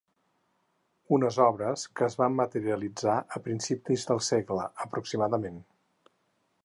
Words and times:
Unes 1.17 1.35
obres 1.47 1.83
que 1.99 2.07
es 2.07 2.17
van 2.21 2.33
materialitzar 2.39 3.19
a 3.39 3.43
principis 3.49 4.07
del 4.13 4.23
segle, 4.29 4.67
aproximadament. 4.87 5.61